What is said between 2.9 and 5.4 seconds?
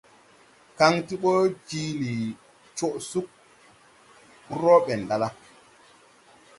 sug rɔɔ ɓɛn ɗala.